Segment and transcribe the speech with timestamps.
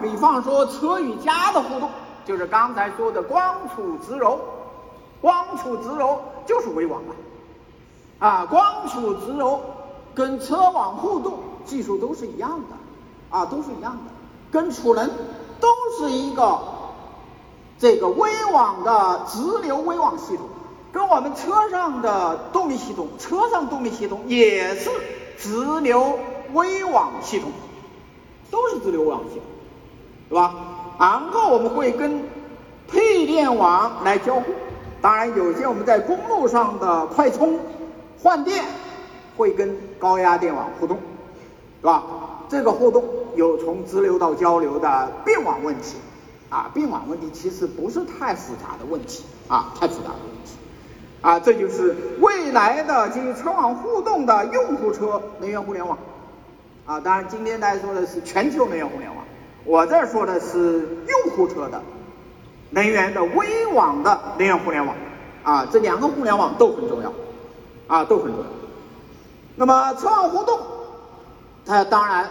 [0.00, 1.90] 比方说车与家的互动，
[2.24, 4.40] 就是刚才说的光储直揉，
[5.20, 7.02] 光储直揉就是微网
[8.18, 9.60] 啊，啊，光储直揉
[10.14, 14.12] 跟车网互动技术都是一样的，啊，都是一样的，
[14.50, 15.10] 跟储能
[15.60, 15.68] 都
[15.98, 16.58] 是一个
[17.78, 20.46] 这个微网的直流微网系统，
[20.92, 24.90] 跟我们车上的动力系统，车上动力系统也是
[25.38, 26.18] 直流
[26.52, 27.50] 微网系统，
[28.50, 29.44] 都是直流微网系统。
[30.30, 30.54] 是吧？
[30.96, 32.22] 然后我们会跟
[32.86, 34.44] 配电网来交互，
[35.02, 37.58] 当然有些我们在公路上的快充
[38.22, 38.64] 换电
[39.36, 40.98] 会跟高压电网互动，
[41.80, 42.04] 是吧？
[42.48, 43.02] 这个互动
[43.34, 45.96] 有从直流到交流的并网问题，
[46.48, 50.52] 啊，并网问题其实不是太复杂的问题，啊，太复杂的问题，
[51.22, 55.98] 啊，这就是未来的基于车网互动的用户车能源互联网，
[56.86, 59.19] 啊，当然今天大家说的是全球能源互联网。
[59.64, 61.80] 我这说的是用户车的
[62.70, 64.96] 能源的微网的能源互联网
[65.42, 67.12] 啊，这两个互联网都很重要
[67.86, 68.46] 啊，都很重要。
[69.56, 70.58] 那么车网互动，
[71.66, 72.28] 它当然。